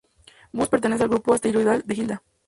[0.51, 2.23] Bus pertenece al grupo asteroidal de Hilda.